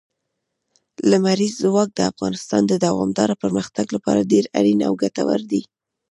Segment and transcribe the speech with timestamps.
[1.09, 5.61] لمریز ځواک د افغانستان د دوامداره پرمختګ لپاره ډېر اړین او ګټور دی.